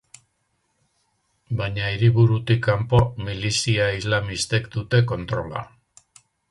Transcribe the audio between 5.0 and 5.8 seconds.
kontrola.